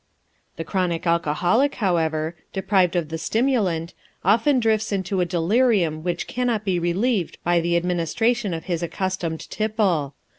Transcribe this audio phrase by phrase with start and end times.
[0.55, 3.93] The chronic alcoholic, however, deprived of the stimulant,
[4.25, 9.47] often drifts into a delirium which cannot be relieved by the administration of his accustomed
[9.51, 10.15] tipple.